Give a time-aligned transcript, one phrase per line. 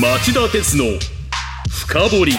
[0.00, 0.84] 町田鉄の
[1.68, 2.32] 深掘り。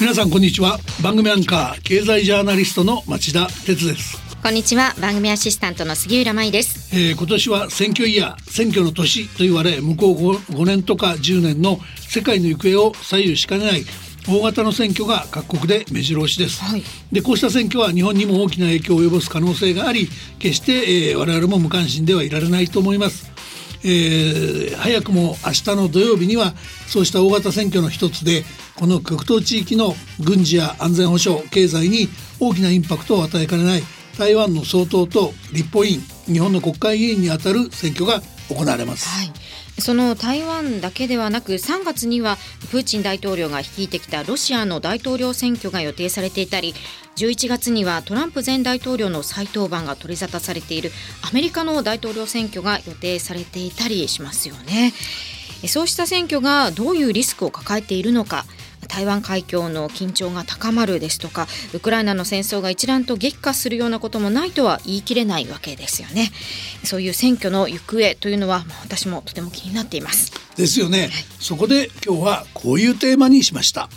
[0.00, 0.80] 皆さんこんにちは。
[1.04, 4.92] 番組アンカー経済ジャーナリストの町田鉄です、こんにちは。
[5.00, 6.96] 番組アシスタントの杉浦舞です。
[6.96, 13.84] えー今年は選挙イヤー選挙の年と言われ向こう 5, 5年とか10年の世界の行方を左右しかねない
[14.26, 16.82] 大型の選挙が各国で目白押しです、はい。
[17.12, 20.08] でこうした選挙は日本にも大きな影響を及ぼす可能性があり
[20.40, 23.33] 決して、えー我々も無関心ではいられないと思います
[23.84, 26.52] えー早くも明日の土曜日には
[26.88, 28.44] そうした大型選挙の一つで
[28.76, 32.08] この極東地域の軍事や安全保障経済に
[32.40, 33.82] 大きなインパクトを与えかねない
[34.18, 39.08] 台湾の総統と立法委員日本の国会議員にあたる選挙が行われます。
[39.08, 39.43] はい
[39.78, 42.36] その台湾だけではなく3月には
[42.70, 46.74] プーチン大統領が率いてきたロシアの大統領選挙が予定されていたり
[47.16, 50.90] 11月にはトランプ前大統領の再登板が取り沙汰されている
[51.22, 54.92] アメリカの大統領選挙が予定されていたりしますよね。
[55.68, 58.44] そうした選挙がどういうリスクを抱えているのか
[58.94, 66.30] 台湾海峡の緊張が高まるですとかウクライナの戦争が一段と激化するようなこともないとは言い切れないわけですよね
[66.84, 71.10] そういう選挙の行方というのはまあ私もとても気になっていますですよね。
[71.40, 73.88] そこで今日はこういうテーマにしました。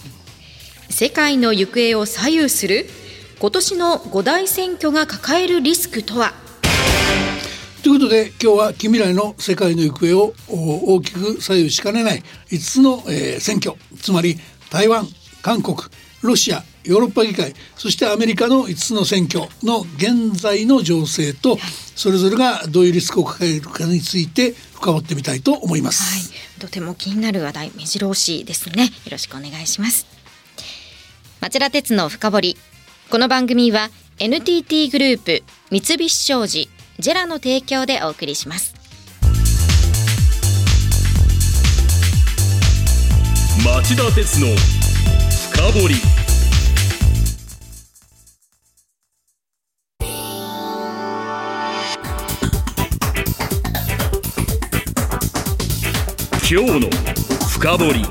[0.89, 2.89] 世界の行方を左右する
[3.39, 6.33] 今年の五大選挙が抱えるリスクとは？
[7.83, 14.37] ということで今日は近未来の世界の行方をお大きく左右しかねない5つの、えー選挙つまり
[14.69, 15.07] 台湾
[15.41, 15.77] 韓国
[16.21, 21.57] ロシアヨーロッパ議会そしてアメリカの5つの選挙の現在の情勢と
[21.95, 25.93] それぞれがどういうリスクを抱えるかについて深掘ってみたいと思いまはい。
[25.93, 28.85] す。、とても気になる話題目白押しですね。
[28.85, 30.05] よろしくお願いします。
[31.41, 32.57] 町田鉄の深掘り。
[33.09, 38.73] この番組は NTT グループ三菱商事ジェラの提供でお送りします
[43.65, 44.47] 町田鉄の
[45.51, 45.95] 深掘り。
[56.49, 56.89] 今日の
[57.49, 58.05] 深掘り。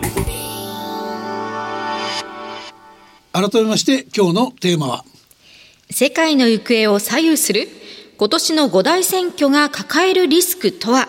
[3.33, 5.05] 改めまして今日のテーマは？
[5.91, 7.69] 世界の行方を左右する
[8.19, 11.09] 今年の五大選挙が抱えるリスクとは？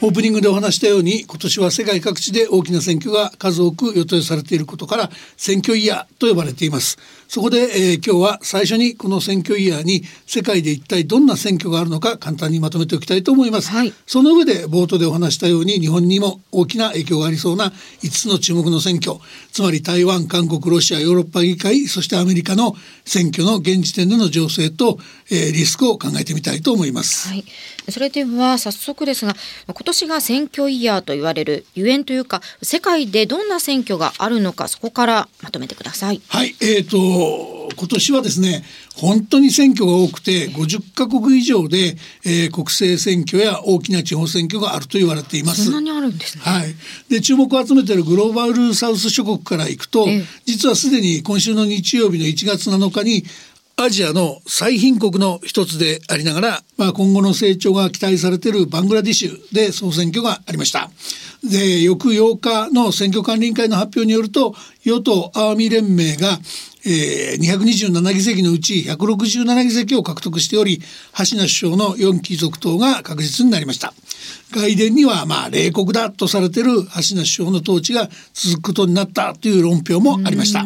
[0.00, 6.98] オープニングでお話したように今年は世界各地で大きな選挙が数多く予定されていることから選挙イヤーと呼ばれています。
[7.28, 13.92] そこで、えー今日は最初にこの選挙イヤーに世界で一体どんな選挙があるのか簡単にまとめておきたいと思います、はい。
[14.06, 19.18] その上で冒頭でお話したように日本にも大きな影響がありそうな5つの注目の選挙
[19.52, 22.74] つまり台湾韓国ロシアヨーロッパ議会そしてアメリカの
[23.04, 24.98] 選挙の現時点での情勢と、
[25.30, 27.28] えーリスクを考えてみたいと思います。
[27.28, 27.44] はい、
[27.90, 29.34] それでは早速ですが
[29.66, 36.22] 今年が選挙イヤーと言われるゆえんというか世界でどんな選挙があるのかそこからまとめてください。
[36.28, 36.98] はい、えー、と
[37.76, 38.64] 今年はですね
[38.96, 45.64] 本当に選挙が多くて50カ国以上で、えー国政選挙や大きな地方選挙があると言われています。
[45.64, 46.42] そんなにあるんですね。
[46.44, 46.74] はい、
[47.08, 53.24] で注目を集めているグローバルサウス諸国からいくと、ええ実はすでに今週の日曜日の1月7日に
[53.80, 60.90] アジアの最貧国の一つでありながら、まあ、今後の成長が期待されているバングラディッシュで総選挙がありました。
[61.48, 66.40] で翌8日の選挙管理委員会の発表によると与党アーミ連盟が、
[66.84, 70.80] えー、227議席のうち167議席を獲得しており
[71.16, 73.94] 橋名首相の4期続投が確実になりました。
[74.54, 80.64] 外伝にはまあ冷酷だとされている橋名首相の統治が続くことになったという論評もありました。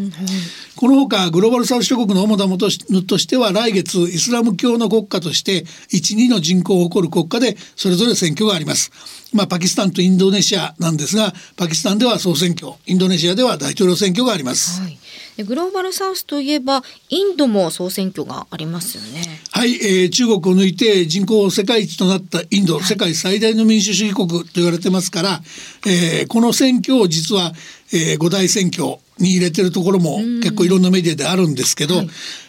[0.76, 8.90] このほかグローバルサウス諸国の主なもとしとしては来月イスラム教の国家として12の人口を誇る国家でそれぞれ選挙があります。
[9.32, 14.80] まあ、パキスタンとインドネシアなんですがパキスタンでは総選挙インドネシアでは大統領選挙があります。
[14.82, 14.98] はい、
[15.42, 19.40] でグローバルサウスといえばインドも総選挙がありますよね。
[19.50, 25.40] はい、えー中国を抜いて人口世界一となったインド、世界最大の民主主義国と言われてますから、
[25.86, 27.52] えーこの選挙を実は、
[27.92, 32.02] えー五大選挙に入れてるところも結構いろんなメディアであるんですけど、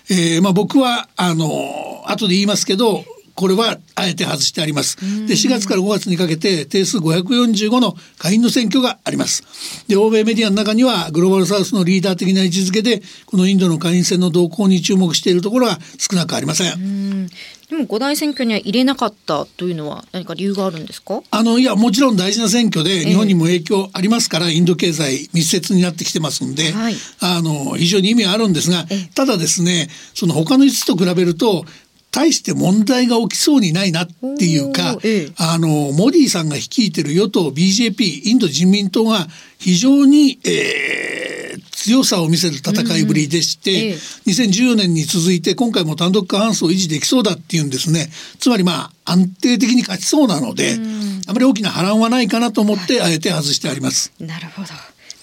[0.10, 3.04] えーまあ、僕はあの後で言いますけど
[3.36, 4.98] これはあえて外してあります。
[5.28, 9.44] で4月から5月にかけて定数545の下院の選挙があります。
[9.88, 16.74] で欧米メディアの中にはグローバルサウスのリーダー的な位置づけでこのインドの下院選の動向に注目しているところは少なくありません。
[16.74, 17.30] うん
[17.70, 21.24] でも五大選挙には入れなかったというのは何か理由があるんですか？
[21.32, 31.66] あのいやもちろん大事な選挙で日本にも影響ありますから、インド経済密接になってきてますんで、はいあの非常に意味はあるんですがええただですねその他の5つと比べると
[32.14, 34.08] 大して問題が起きそうにないなっ
[34.38, 39.28] ていうか、ええ、あのモディさんが率いてる与党 BJP インド人民党が
[39.58, 48.08] 非常に、えー、強さを見せる戦いぶりでして、うんええ、2014年に続いて今回も単独過半数を維持できそうだっていうんですね。
[48.40, 54.14] つまりまあ安定的に勝ちそうなので、うん、あまり大きな波乱はないかなと思ってあえて外してあります。
[54.20, 54.68] なるほど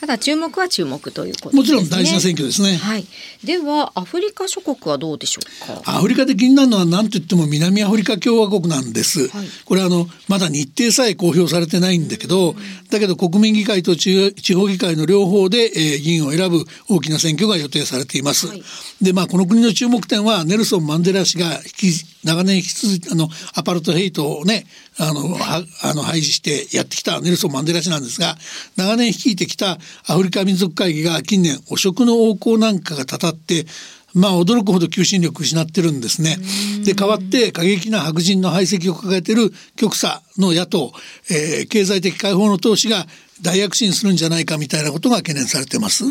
[0.01, 2.77] ただ注目は注目ということ、ね、もちろん大事な選挙ですね。
[2.77, 3.07] はい。
[3.45, 5.97] ではアフリカ諸国はどうでしょうか？
[5.97, 9.29] アフリカで気になるのは何と言っても南アフリカ共和国なんです。
[9.29, 12.55] はい、これあのまだ日程さえ公表されてないんだけど、
[12.91, 18.49] だけど国民議会と地方議会の両方で、えー、議員を選ぶ大きな選挙が予定されています。
[18.49, 18.63] はい、
[19.03, 24.67] でまあこの国の注目点はネルソン・マンデラ氏が引き長年引き続きあのアパルトヘイトをね
[25.01, 28.37] あのはあの廃止してやってきたネルソン・マンデラ氏なんですが
[28.77, 33.65] 長年率いてきたアフリカ民族会議が近年汚職の横行なんかがたたって
[34.13, 36.37] まあ驚くほど求心力失ってるんですね。
[36.85, 40.93] で代わって過激な白人の排斥を抱えている極左の野党、
[41.31, 43.07] えー、経済的解放の投資が
[43.41, 46.05] 大躍進するんじゃないかみたいなことが懸念されてます。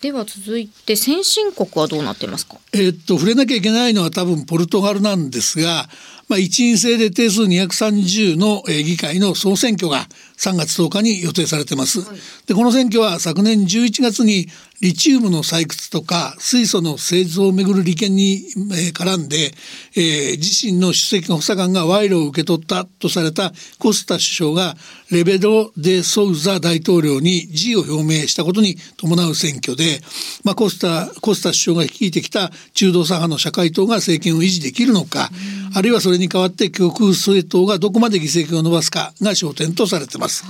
[0.00, 2.56] では続いて先進国はどうなってますか？
[2.74, 5.88] えー、っと触れなきゃいけないのは多分ポルトガルなんですが、
[6.28, 10.06] まあ、一員制で定数230の議会の総選挙が
[10.38, 12.00] 3月10日に予定されてます。
[12.00, 14.48] はい、でこの選挙は昨年11月に
[14.84, 18.44] リチウムの採掘とか水素の製造をめぐる利権に、
[18.74, 19.54] え、絡んで、
[19.96, 24.76] えー、自身の首席の補佐官が賄賂を受け取ったとされたコスタ首相が
[25.10, 30.00] レベド・デ・ソウザ大統領に辞意を表明したことに伴う選挙で、
[30.44, 35.30] まあ、コスタコスタ首相が率いてきた中道左派の社会党が政権を維持できるのか、
[35.74, 40.44] あるいはそれに代わって極右政党がどこまで議席を伸ばすかが焦点とされてます。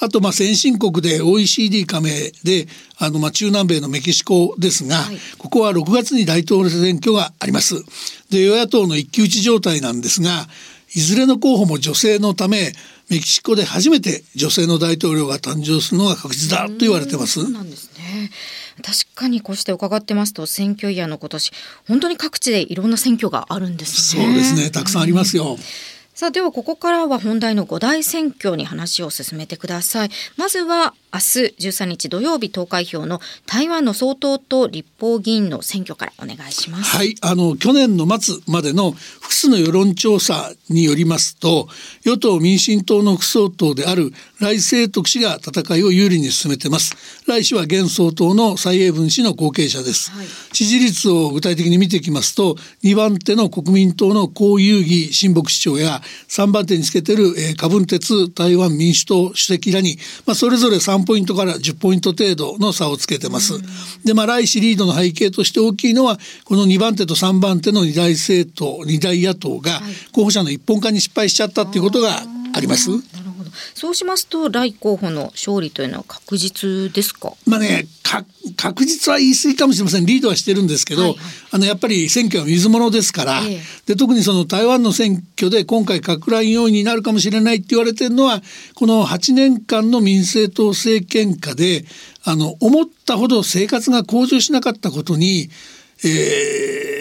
[0.00, 2.10] あとまあ先進国で OECD 加盟
[2.42, 2.66] で
[2.98, 7.76] あのまあ中南米のメキシコですが、はい、ここは6月に大統領選挙があります。
[8.30, 10.48] で与野党の一騎打ち状態なんですが
[10.94, 12.72] いずれの候補も女性のため
[13.08, 17.40] メキシコで初めて女性の大統領が誕生するのが確実だと言われてます。
[17.40, 18.30] そうなんですね。
[18.82, 21.52] 確かにこうして伺ってますと選挙イヤーの今年
[21.88, 24.24] 本当に各地でいろんな選挙があるんですね。
[24.24, 24.70] そうですね。
[24.70, 25.52] たくさんありますよ。
[25.52, 25.58] うん
[26.18, 36.96] さあではここからは本題の五大選挙に話を進めてくださいまずは明日13日土曜日投開票の台湾の総統と立法議員の選挙からお願いします。
[36.96, 41.68] はいあの去年の末までの複数の世論調査によりますと
[42.04, 46.94] 与党民進党の副総統である来清徳氏が戦いを有利に進めてます。
[47.26, 63.54] 来氏は現総統の蔡英文氏の後継者です、はい、支持率を具体的に見ていきますと2番手の国民党の江遊義親北市長や3番手につけてる、えー、カブン鉄台湾民主党主席らに、まあ、それぞれ3ポイントから10ポイント程度の差をつけてます。
[64.04, 69.80] でまあ来シリードの背景として大きいのはこの2番手と3番手の二大政党二大野党が
[70.12, 72.22] 候補者の一本化に失敗しちゃったっていうことが
[72.54, 72.90] あります。
[73.74, 77.32] そうしますと来候補の勝利というのは確実ですか？
[77.46, 77.86] まあね、
[78.56, 80.06] 確実は言い過ぎかもしれません。
[80.06, 81.18] リードはしてるんですけど、はいはい、
[81.52, 88.42] あのやっぱり選挙は水物ですから、ええ、で特にその台湾の選挙で今回拡乱要因になるかもしれないって言われてるのは
[88.74, 91.84] この8年間の民政党政権下で
[92.24, 95.50] あの思ったほど生活が向上しなかったことに、
[96.04, 96.97] えー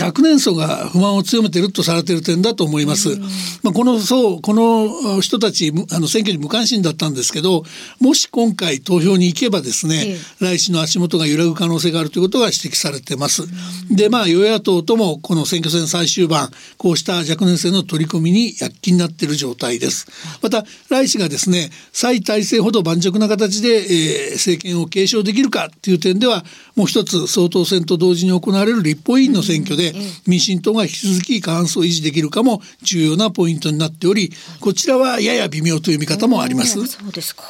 [0.00, 3.16] 若年層が不満を強めているとされている点だと思います。
[3.62, 7.64] まあ、このそうこの人たちあの選挙に無関心だったんですけど
[8.00, 13.42] もし今回投票に行けばですね、来週の足元が揺らぐ可能性があるということが指摘されてます。
[13.90, 20.06] でまあ与野党ともこの選挙戦最終盤こうした若年層の取り込みに躍起になっている状態です。
[20.42, 26.44] また来氏がですね再体制ほど盤石な形で、えー、政権を継承できるかという点では
[26.76, 29.87] もう一つ総統選と同時に行われる立法委員の選挙で
[30.26, 36.86] 民進党が引き続き過半数を維持できるかも重要なポイントになっておりこちらはやや微妙という見方もあります。
[36.86, 37.42] そうですか。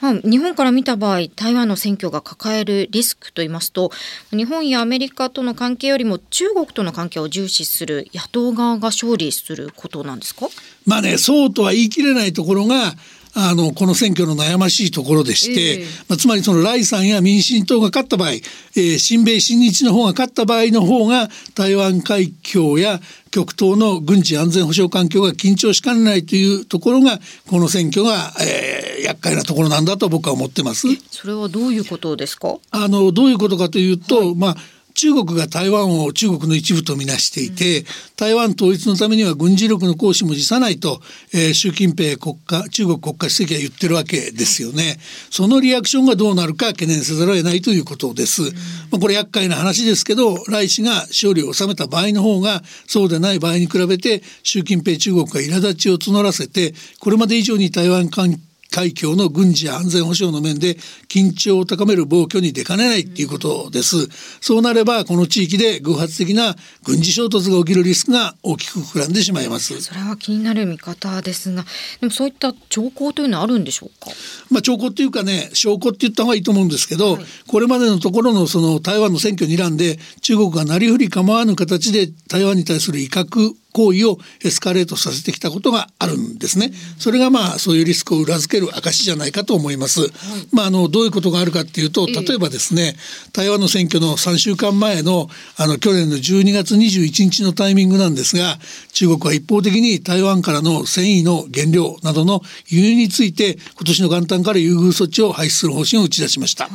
[0.00, 3.92] まあ、日本から見た場合台湾の選挙が抱えるリスクといいますと
[4.32, 10.48] 日本やアメリカとの関係よりも中国との関係を重視する野党側が勝利することなんですか？
[10.86, 12.94] まあねそうとは言い切れないところが
[13.34, 30.86] あのこの選挙の悩ましいところでして、えー、まあ、つまりそのイさんや民進党が勝った場合、えー、新米新日の方が勝った場合の方が台湾海峡や極東の軍事安全保障環境が緊張しかねないというところがこの選挙が、えー、厄介なところなんだと僕は思ってます。
[31.10, 32.58] それはどういうことですか？
[32.70, 34.56] あのどういうことかというと、はい、まあ
[34.94, 37.84] 中国が台湾を中国の一部とみなしていて、
[38.16, 41.00] 台湾統一のためには軍事力の行使も辞さないと、
[41.32, 44.98] えー、習近平国家中国国家主席は言ってるわけですよね。
[45.30, 48.42] そのリアクションがどうなるか懸念せざるを得ないということです。
[48.90, 60.74] まあ、これ厄介な話ですけど、来氏が勝利を収めた場合の方がそうでない場合に比べて習近平中国が苛立ちを募らせてこれまで以上に台湾関係海峡の軍事や安全保障の面で
[61.08, 64.08] 緊張を高める暴挙に出かねないっていうことです。
[64.40, 69.80] そうなればこの地域で偶発的な軍事衝突が起きるリスクが大きく膨らんでしまいます。
[69.80, 71.64] それは気になる見方ですが、
[72.00, 74.10] でもそういった兆候というのはあるんでしょうか？
[74.50, 86.72] まあ兆候っていうかね、証拠って言った方がいいと思うんですけど、はい、これまでのところのその台湾の選挙にらんで中国がなりふり構わぬ形で台湾に対する威嚇行為をエスカレートさせてきたことがあるんですね。
[86.98, 90.02] それがまあそういうリスクを裏付ける証じゃないかと思います。
[90.02, 90.10] はい、
[90.52, 92.96] まああのどういうことがあるかっていうと例えばですね、
[93.32, 98.58] 台湾の選挙の3週間前のあの去年の12月21日のタイミングなんですが
[98.92, 106.64] 中国は一方的に台湾からの繊維の原料などの輸入について今年の元旦から優遇措置を廃止する方針を打ち出しました。
[106.64, 106.70] は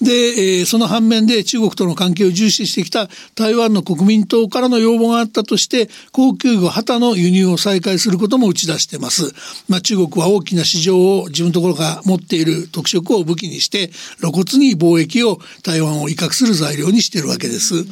[0.00, 5.88] い、で、えー、その反面で中国との関係を重視してきた台湾の国民党からの要望があったとして
[6.30, 9.32] 高級魚旗の輸入を再開することも打ち出してます。
[9.68, 17.84] まあ、中国は大きな市場を自分のところが持っている特色を武器にして露骨に貿易を台湾を威嚇する材料にしているわけです。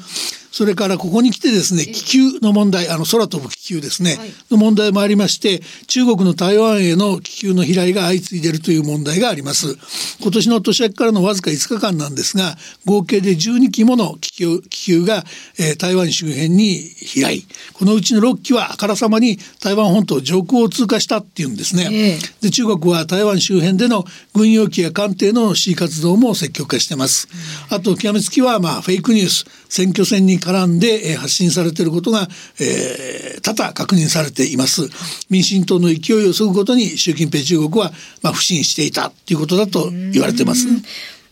[0.50, 9.76] それからここに来てですね気球の問題あの空飛ぶ気球ですね、はい、の問題もありまして中国の台湾への気球の飛来が相次いでいるという問題があります。
[10.21, 15.25] 今年の年明けからのわずか5日間なんですが合計で12機もの気球気球が、
[15.59, 17.47] えー、台湾周辺に飛来。
[17.75, 27.28] このうちの6機はあからさまに台湾本島上空を通過したっていうんですね、えー、で中国は台湾周辺での軍用機や艦艇の C 活動も積極化してます、
[27.71, 29.45] うん、あと極めつきはまあフェイクニュース。
[29.69, 32.26] 選挙戦に絡んで発信されていることが、
[32.59, 34.88] えー、多々確認されています。
[35.28, 40.67] 民進党の勢いをそぐことに習近平中国は、まあ、不信していたということだと言われてます。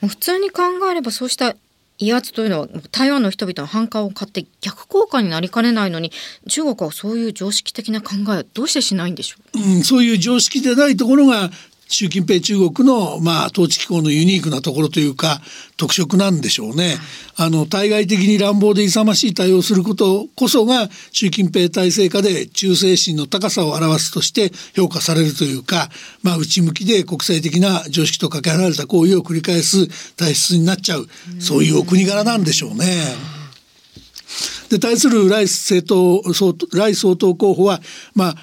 [0.06, 1.56] 普通に考えればそうした
[1.98, 6.12] 威圧というのは台湾の人々の反感を買って逆効果になりかねないのに
[6.46, 11.50] 中国はそういう常識的な考えどうしてしないんでしょう、うん、そういう常識でないところが
[11.88, 15.40] 習近平中国の、まあ、統治機構のユニークなところというか
[15.76, 16.96] 特色なんでしょうね。
[17.36, 25.88] あの対外的に乱暴で勇ましい対応することこそが習近平体制下で忠誠心の高さを表すとして評価されるというか、
[26.22, 31.06] まあ、内向きで国際的な常識とかけ離れた行為を繰り返す体質になっちゃう
[31.38, 33.36] そういうお国柄なんでしょうね。
[34.70, 36.22] で対するライ政党
[36.76, 37.80] ライ総統候補は
[38.14, 38.36] まあ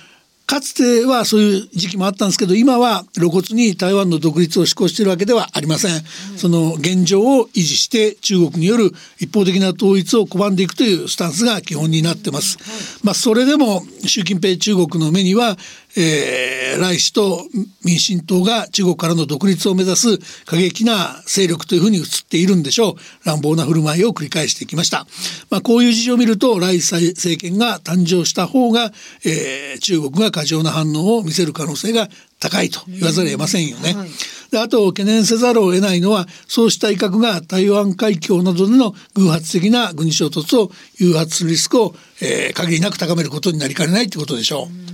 [0.53, 12.59] かつてはそういう時期もあったんですけど今は露骨に台湾の独立を志向しているわけではありません、うん、その現状を維持して中国による一方的な統一を拒んでいくというスタンスが基本になってます、
[13.03, 15.57] まあそれでも習近平中国の目には
[15.95, 17.45] えー、来氏と
[17.85, 22.95] 民進党が中国からの独立を目指す過激な勢力というふうに映っているんでしょう
[23.25, 25.05] 乱暴な振る舞いを繰り返してきました、
[25.49, 28.91] まあ、こういう事情を見ると来政権が誕生した方が、
[29.25, 32.09] えー、中国が過剰な反応を見せる可能性が
[32.39, 33.93] 高いと言わざるを得ませんよね。
[33.93, 34.09] はい、
[34.51, 44.92] であと懸念せざるを得ないのはそうした威嚇が台湾海峡などでの偶発的な軍事衝突を誘発するリスクを、えー、限りなく高めることになりかねないということでしょう。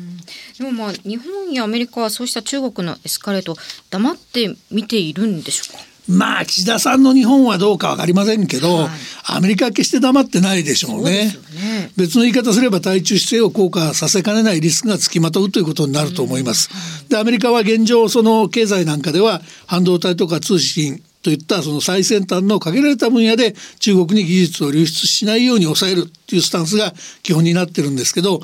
[0.60, 3.56] でもまあ日本やアメリカはそうした中国のエスカレート
[3.90, 5.84] 黙って見ているんでしょうか？
[6.10, 8.90] まあ岸田さんの日本はどうか分かりませんけど、はい、
[9.28, 16.70] アメリカは決して黙ってないでしょうね、ね、別の言い方すれば対中姿勢を硬化させかねないリスクがつきまとうということになると思います。
[17.04, 28.40] うん、でアメリカは現状その経済なんかでは半導体とか通信といったその最先端の限られた分野で中国に技術を流出しないように抑えるっていうスタンスが基本になってるんですけど、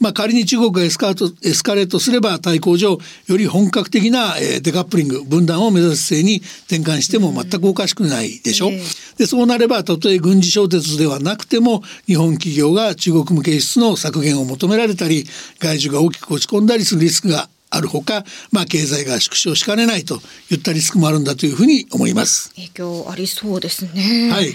[0.00, 8.70] まあ、仮に中国がエスカエスカレートすれば対抗上より本格的な、えデカップリング分断を目指す姿勢に転換しても全くおかしくないでしょ。
[9.16, 15.24] でそうなればたとえ軍事衝突ではなくても日本企業が中国向け輸出の削減を求められたり
[15.58, 20.20] 外需が大きく落ち込んだりするリスクがあるほか、まあ、経済が縮小しかねないと
[20.50, 22.50] いったリスクもあるんだというふうに思います。
[22.54, 24.30] 影響ありそうですね。
[24.30, 24.54] はい。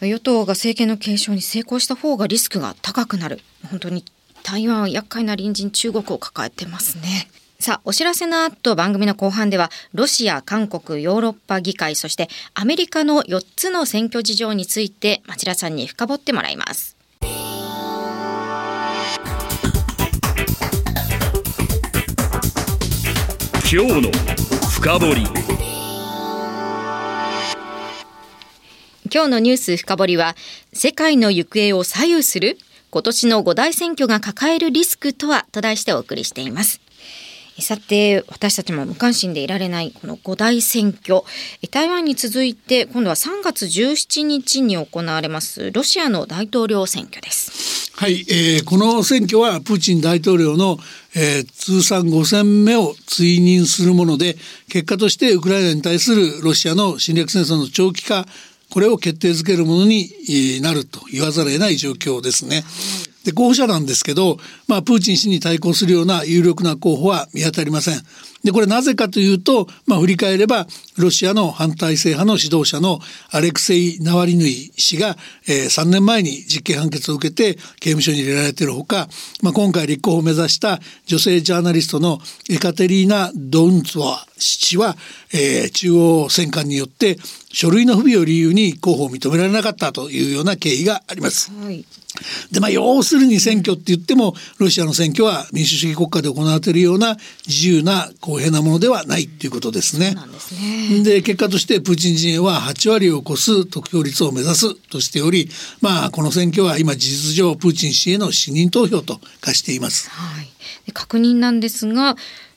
[0.00, 3.40] 与党が政権の継承に成功した方がリスクが高くなる。
[3.70, 4.04] 本当に
[4.42, 7.28] 台湾は厄介な隣人中国を抱えてますね。
[7.58, 16.93] さあ、お知らせの後番組の後半では、ロシア、韓国、ヨーロッパ議会、そしてアメリカの4つの選挙事情について、町田さんに深掘ってもらいます。
[23.76, 24.10] 今日の
[24.70, 25.22] 深掘り。
[29.12, 30.36] 今日のニュース深掘りは
[30.72, 32.56] 世界の行方を左右する
[32.90, 36.80] 今年の五大選挙が抱えるリスクとはと題してお送りしています。
[37.58, 41.22] さて私たちも無関心でいられないこの五大選挙。
[41.72, 47.43] 台湾に続いて今度は3月17日に行われますロシアの大統領選挙です。
[48.04, 50.76] はい、えー、この選挙はプーチン大統領の、
[51.16, 54.36] えー、通算5戦目を追認するもので
[54.68, 58.26] 結果としてウクライナに対するロシアの侵略戦争の長期化
[58.68, 62.62] これを決定づけるものになると言わざるを得ない状況ですね。
[63.24, 64.36] で候補者なんですけど、
[64.68, 68.02] まあ、プーチン氏に対抗するような有力な候補は見当たりません。
[68.44, 70.66] でこれなぜかというと、まあ、振り返れば
[70.98, 75.16] ロシアの反体制派の指導者のアレクセイ・ナワリヌイ氏が、
[75.48, 79.08] えー、3年前に実刑判決を受けて刑務所に入れられているほか、
[79.42, 82.18] まあ、今回立候補を目指した女性ジャーナリストの
[82.50, 84.94] エカテリーナ・ドンツワ氏は、
[85.32, 87.16] えー、中央戦艦によって
[87.50, 91.50] 書類の不備を理由に候補を認められなかったというような経緯があります。
[91.50, 91.84] はい
[92.52, 100.14] でまあ要するに選挙って言ってもロシアの選挙は民主主義国家で行われているような自由な公平なものではないっていうことですね。
[101.02, 105.48] で、ね、結果としてプーチン陣営は8割を超す得票率を目指すとしており
[105.80, 110.10] まあこの選挙は今事実上プーチン氏への信任投票と化しています。
[110.10, 110.42] は
[110.86, 112.16] い、確認なんですが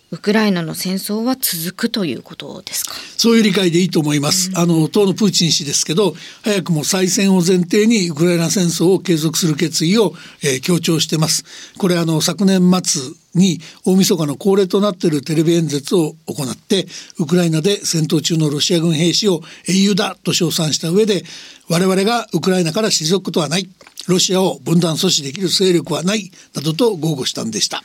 [0.09, 2.93] ウクライナの戦争は続くということですか？
[3.17, 11.43] そういう理解でいいと思います、うん、あの当のプーチン氏ですけど早くも再選を前提にウクライナ戦争を継続する決意を、えー、強調してます。
[11.77, 13.01] これあの昨年末
[13.35, 16.87] に大晦日の恒例となっているテレビ演説を行って
[17.19, 21.23] ウクライナで戦闘中のロシア軍兵士を英雄だと称賛した上で
[21.69, 23.69] 我々がウクライナから退くことはない
[24.07, 27.83] ロシアを分断阻止できる勢力はないなどと豪語したんでした。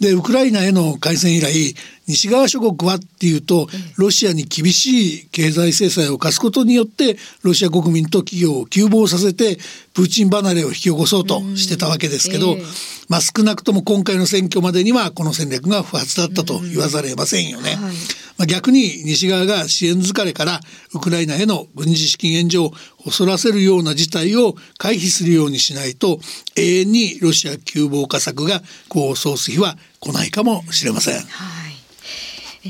[0.00, 1.74] でウクライナへの開戦以来
[2.08, 9.58] 西側諸国はっていうとロシアに厳しい経済制裁を課すことによってロシア国民と企業を急防させて
[9.94, 12.56] プーチン離れを引き起こそうとしてたわけですけど、
[13.08, 17.78] まあ、少なくとも今回の選挙までにはこの戦略が不発だったと言わざるを得ませんよね。
[18.38, 20.60] まあ、逆に西側が支援疲れから
[20.94, 22.72] ウクライナへの軍事資金援助を
[23.04, 26.18] 恐らせるような事態を回避するようにしないと
[26.56, 31.14] 永遠にロシア急防火策が功を奏す日は来ないかもしれません。
[31.14, 31.20] は
[31.68, 31.72] い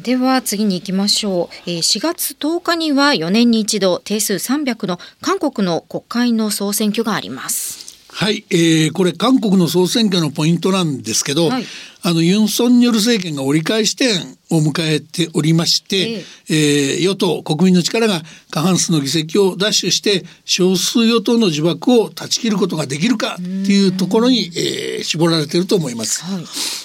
[0.01, 1.69] では次に行きましょう。
[1.69, 7.83] 4月10日には4年に一度定数300の韓国の国会の総選挙があります。
[8.09, 11.67] はい、えー、これ韓国の総選挙のポイントなんですけど、はい、
[12.05, 16.99] あのユン・ソンニョル政権が折り返し点を迎えておりまして、ええ。
[16.99, 26.25] ー、与党国民の力が過半数の議席を奪取して少数与党の呪縛を断ち切ることができるかっていうところに、えー、絞られていると思います。
[26.25, 26.45] はい、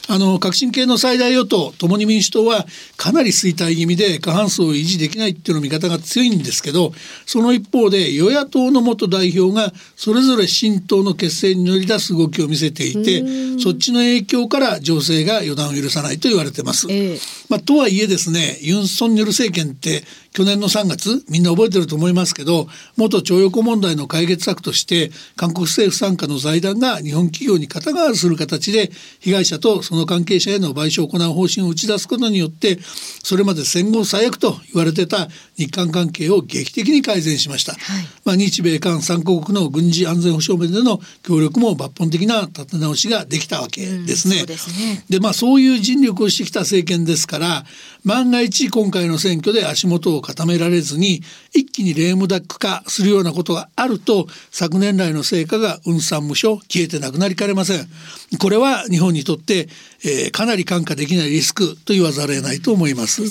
[0.10, 6.94] あの革新系の最大与党共に民主党はかなり衰退気味で過半数を維持できないっていうの見方が強いんですけど
[7.26, 13.24] その一方で与野党の元代表がそれぞれ新党の結成に乗り出す動きを見せていて
[13.60, 16.88] そっちの影響から情勢が予断を許さないと言われてます。
[16.90, 20.04] えー、まあ、とはいえですねユン・ソンニョル政権って
[20.38, 32.78] 去年の3月みんな覚えてると思いますけど元徴用工問題の解決策として韓国政府傘下の財団が日本企業に肩代わりする形で被害者とその関係者への賠償を行う方針を打ち出すことによって
[33.24, 44.46] それまで戦後最悪と言われてた日韓関係を劇的に改善しました、はい、まあ、日米韓3カ国の軍事安全保障面での協力も抜本的な立て直しができたわけですね。
[44.46, 47.66] で、ね、まあそういう尽力をしてきた政権ですから
[48.06, 57.88] 万が一今回の選挙で足元を固められずに一気にレームダック化するようなことがあると昨年来の成果が雲散無所消えてなくなりかねません。
[58.40, 59.70] これは日本にとって、
[60.04, 63.24] えー、かなり看過できないリスクと言わざるを得ないと思います。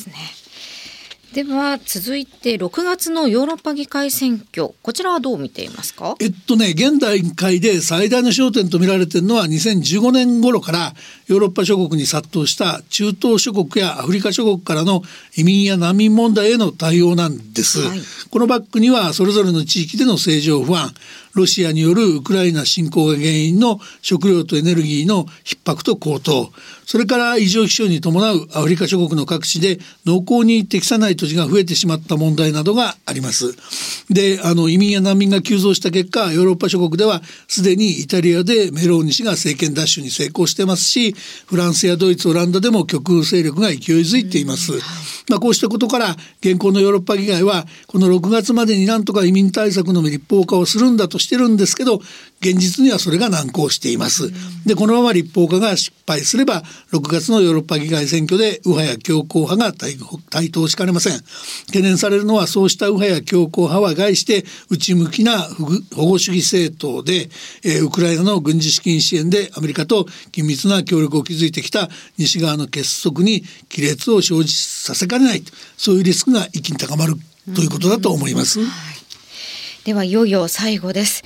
[1.35, 4.71] では続いて6月のヨーロッパ議会選挙。
[4.81, 6.17] こちらはどう見ていますか？
[6.19, 10.95] えっとね現段階で最大の焦点と見られているのは2015年頃から
[11.27, 15.03] ヨーロッパ諸国に殺到した中東諸国やアフリカ諸国からの
[15.37, 17.99] 移民や難民問題への対応なんです、はい、
[18.31, 20.93] このバックにはそれぞれの地域での政情不安。
[21.37, 26.51] ロシアによるウクライナ侵攻が原因の食料とエネルギーの逼迫と高騰。
[26.87, 33.55] それから異常気象に伴うアフリカ諸国の各地で農耕に適さない土地が増えてしまった問題などがあります。
[34.09, 41.16] であの移民や難民が急増した結果ヨーロッパ諸国ではすでにイタリアでメローニ氏が政権奪取に成功してますし
[41.47, 44.73] フランスやドイツオランダでも極右勢力が勢いづいています。
[45.29, 52.01] まあ、こうしたことから現行のヨーロッパ議会はこの6月までになんとか移民対策の立法化をするんだとしてるんですけど
[52.41, 54.31] 現実にはそれが難航しています。
[54.67, 59.73] でこのまま立法化が失敗すれば6月のヨーロッパ議会選挙で右派や強硬派が
[60.31, 61.21] 台頭しかねません
[61.67, 65.39] 懸念されるのはそうした右派や強硬派は概して内向きな
[65.95, 67.29] 保護主義政党で、
[67.65, 73.43] え、ウクライナの軍事資金支援でアメリカと緊密な協力を築いてきた西側の結束に
[73.75, 75.43] 亀裂を生じさせかねない
[75.77, 77.15] そういうリスクが一気に高まる
[77.55, 78.61] ということだと思います。
[78.61, 78.69] はい、
[79.85, 81.23] ではいよいよ最後です。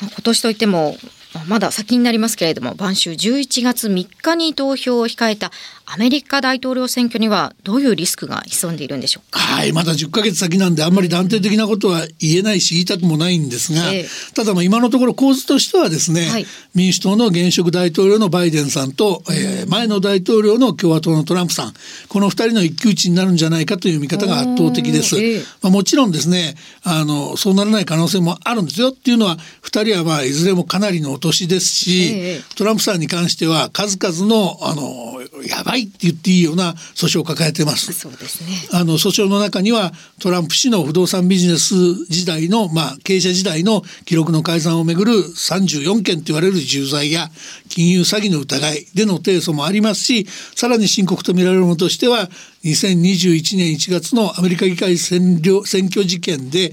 [0.00, 0.96] 今年といっても
[1.46, 5.50] まだ先になりますけれども晩秋11月3日に投票を控えた
[5.92, 9.40] アメリカ大統領選挙にはどういうリスクが潜んでいるんでしょうか？
[9.40, 21.72] はいまだ10ヶ月先なんであんまり断定的なことは言えないし言いたくもないんですが、えー、ただまあ今のところ構図としてはですね、はい、民主党の現職大統領のバイデンさんと、えー、前の大統領の共和党のトランプさん
[22.08, 25.16] この2人の一騎打ちになるんじゃないかという見方が圧倒的です。
[25.18, 37.92] えー、まあ、もちろんですねあのそうならない可能性もあるんですよっていうのは2人はまあいずれもかなりのお年ですし、えー、トランプさんに関しては数々のあのやばいって言っていいような訴訟を抱えてます。
[37.92, 38.50] そうですね。
[38.72, 41.74] あの訴訟の中にはトランプ氏の不動産ビジネス
[42.06, 47.30] 時代のまあ経営者時代の記録の改ざんをめぐる34件と言われる重罪や
[47.70, 52.28] 金融詐欺の疑いでの提訴もありますし、さらに深刻とみられるものとしては
[52.64, 56.72] 2021年1月のアメリカ議会占領選挙事件で、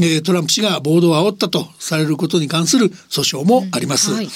[0.00, 4.10] えー、トランプ氏が暴動を煽ったとされることに関する訴訟もあります。
[4.10, 4.28] うんはい、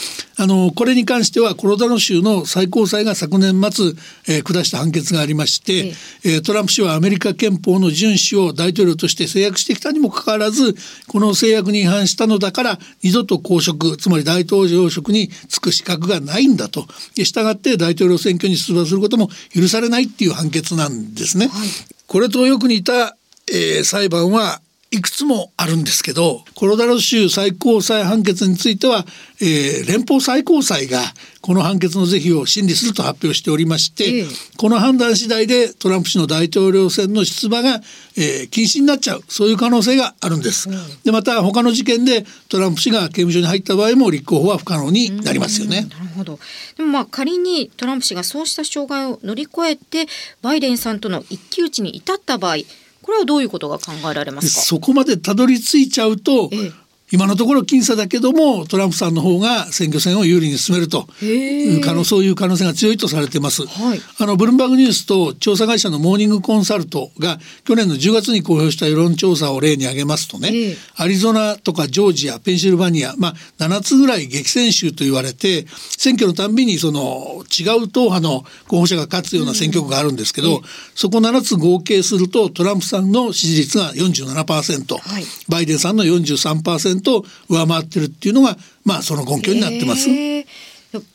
[0.42, 3.92] あのこれに関してはコロラド州の最高裁が昨年末、
[4.28, 10.74] えー、下した判決がありまして、えー、トランプ氏はアメリカ憲法の遵守を大統領として制約してきたにもかかわらず
[11.06, 16.86] この制約に違反したのだから二度と公職つまり大統領職に就く資格がないんだと。
[17.24, 21.48] したがって大統領選挙に出馬することも許されないっていう判決なんんですね。
[21.48, 21.68] はい、
[22.06, 23.16] これとよく似た、
[23.48, 24.60] えー、裁判は
[24.92, 29.06] いくつもあるんですけどコロラド州最高裁判決については、
[29.40, 31.00] えー、連邦最高裁が
[31.40, 34.24] この判決の是非を審理すると発表しておりまして、え
[34.58, 37.80] この判断次第でトランプ氏の大統領選の出馬が、
[38.16, 40.70] えー、禁止になっちゃうそういう可能性があるんです。
[40.70, 45.88] うん、でまた他の事件でトランプ氏が刑務所に入った場合も立候補は不可能になりますよね。
[45.90, 46.38] なるほど
[46.76, 50.06] でもまあ仮にトランプ氏がそうした障害を乗り越えて
[50.42, 52.58] バイデンさんとの一騎打ちに至った場合
[53.02, 54.60] これはどういうことが考えられますか？
[54.62, 56.72] そこまでたどり着いちゃうと、ええ
[57.12, 80.62] 今のところ僅差だけどもトランプさんの方が選挙戦を有利に進めるという可能そういう可能性が強いとされています、はい、あのブルンバーグニュースと調査会社のモーニングコンサルトが去年の10月に公表した世論調査を例に挙げますとねアリゾナとかジョージアペンシルバニアまあ7つぐらい激戦州と言われて選挙のたんびにその違う党派の候補者が勝つような選挙区があるんですけど、うん、
[80.94, 90.08] そこ7つ合計するとトランプさんの支持率が47%、はい、バイデンさんの43%と上回ってるっていうのがまあその根拠になってます。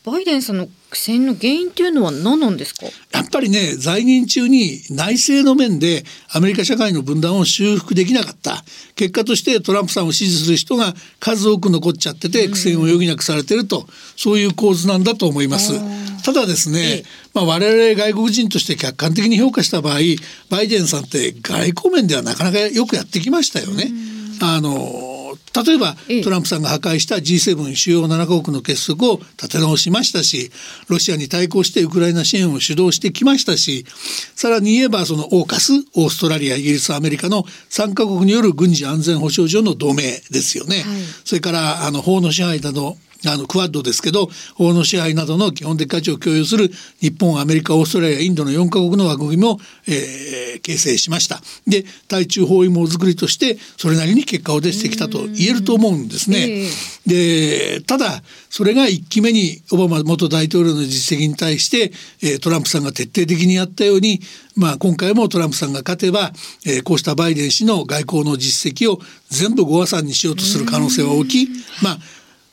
[0.04, 2.88] バイデンさんの苦戦の原因っていうのは何なんですか？
[3.12, 8.64] やっぱりね在任中に内政の面でアメリカ社会の分断を修復できなかった。
[8.96, 15.74] 結果としてトランプさんを支持する人が数多く残っちゃってて苦戦を余儀なくされてると、そういう構図なんだと思います。
[16.24, 17.04] ただですね、
[17.36, 20.00] まあ、我々外国人として客観的に評価した場合
[20.50, 23.92] バイデンさんって外交面ではなかなかよくやってきましたよね。
[24.42, 25.17] あの
[25.64, 30.52] 例えばトランプさんが破壊した G7 主要7カ国の結束を立て直しましたし
[30.90, 33.86] ロシアに対抗してウクライナ支援を主導してきましたし
[34.36, 40.78] さらに言えばそのオーカスオーストラリアイギリスアメリカの3カ国による軍事安全保障上の同盟ですよね。
[40.78, 40.86] はい、
[41.26, 56.68] それからあの法の支配などあのクワッドですけど法の支配などの基本的価値を共有する日本アメリカオーストラリアインドの4カ国の枠組みも、えー、形成しましたで対中包囲網づくりとしてそれなりに結果を出してきたと言えると思うんですね。
[57.06, 64.20] でただそれが1期目にオバマ元大統領の実績に対して、えー、トランプさんが徹底的にやったように
[64.58, 66.32] まあ、今回もトランプさんが勝てば、
[66.66, 69.00] えー、こうしたバイデン氏の外交の実績を
[69.30, 71.48] 全部ご破算にしようとする可能性は大きい。
[71.84, 72.00] まあ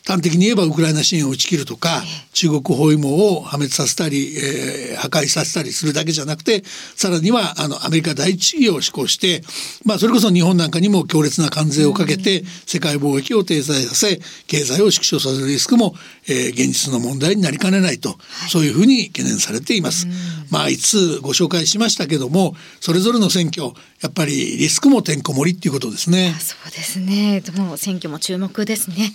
[0.06, 2.02] 端的に言えばウクライナ支援を打ち切るとか
[2.34, 6.62] 中国包囲網を破滅させたり、えー、破壊させたりするだけじゃなくて
[6.94, 9.42] さらにはあのアメリカ第一主義を施行して、
[9.84, 15.94] まあ、それこそ日本なんかにも強烈な関税をかけて世界貿易を停滞させ経済を縮小させるリスクも、
[16.28, 20.06] えー、現実の問題になりかねないと、はい、そういうふうに懸念されています。
[20.50, 26.34] まあいつご紹介しましたけどもそれぞれの選挙やっぱりリスクもてんこ盛りっていうことですね。
[26.38, 27.42] そうですね。
[27.56, 29.12] もう選挙も注目ですね。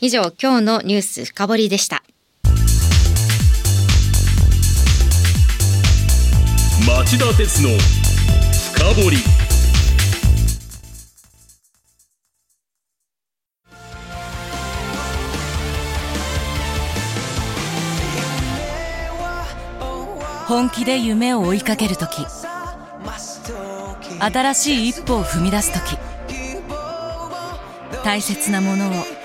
[0.00, 2.04] 以上、今日のニュース深掘りでした。
[6.86, 7.70] 町田鉄の
[8.74, 9.16] 深掘
[20.46, 22.24] 本気で夢を追いかける時。
[24.20, 25.98] 新しい一歩を踏み出す時。
[28.04, 29.17] 大切なものを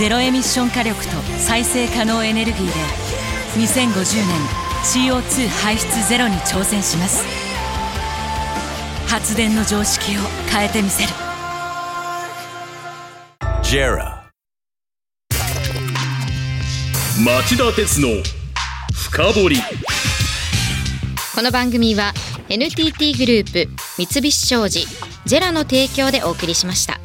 [0.00, 2.72] ゼロエミッション火力と再生可能エネルギーで
[3.60, 7.22] 2050年 CO2 排出ゼロに挑戦します。
[9.06, 11.10] 発電の常識を変えてみせる。
[13.62, 14.22] JERA
[17.22, 18.08] 町田鉄の
[18.94, 19.56] 深掘り。
[21.34, 22.14] この番組は
[22.48, 24.86] NTT グループ三菱商事
[25.26, 26.99] ジェラの提供でお送りしました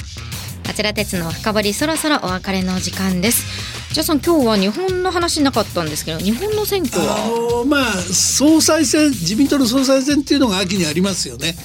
[0.76, 11.56] 町田鉄の深掘りそろそろお別れの時間ですじゃあさん今日は日本の話なかったんですけど日本の選挙あはのまあ総裁選自民党の総裁選っていうのが秋にありますよね。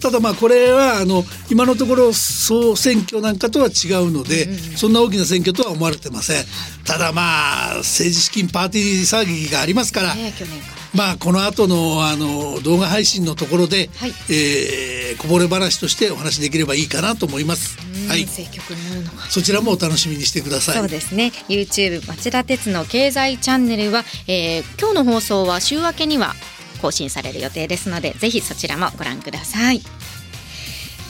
[0.00, 6.44] ただまあこれはあの今のところ総選挙なんかとは違うので、そんな大きな選挙とは思われてません。
[6.86, 14.12] ただまあ政治資金パーティー騒ぎがありますから、ね去年からまあこの後のあの動画配信のところで、はい。
[14.30, 17.78] えーこぼれ話としてお話しできればいいかなと思います。
[18.08, 20.76] はい、政局のかそちらもお楽しみにしてください。
[20.76, 21.32] そうですね。
[21.48, 26.34] YouTube 町田鉄の経済チャンネルは、えー今日の放送は週明けには
[26.80, 29.82] 更新される予定ですのでぜひそちらもご覧ください。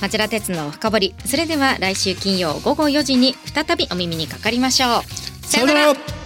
[0.01, 1.15] 町田鉄の深掘り。
[1.25, 5.47] それでは来週金曜午後4時に再びお耳にかかりましょう。
[5.47, 6.20] さよなら